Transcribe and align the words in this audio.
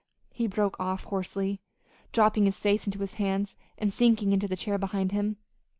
he 0.33 0.47
broke 0.47 0.75
off 0.79 1.03
hoarsely, 1.03 1.61
dropping 2.11 2.47
his 2.47 2.57
face 2.57 2.87
into 2.87 2.97
his 2.97 3.13
hands, 3.21 3.55
and 3.77 3.93
sinking 3.93 4.33
into 4.33 4.47
the 4.47 4.55
chair 4.55 4.79
behind 4.79 5.11
him. 5.11 5.37